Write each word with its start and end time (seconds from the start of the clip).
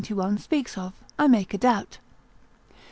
speaks 0.39 0.79
of, 0.79 0.93
I 1.19 1.27
make 1.27 1.53
a 1.53 1.59
doubt. 1.59 1.99